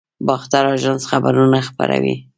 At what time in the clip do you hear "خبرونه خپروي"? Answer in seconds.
1.11-2.15